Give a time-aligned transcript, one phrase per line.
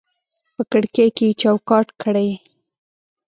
[0.55, 2.29] په کړکۍ کې یې چوکاټ کړي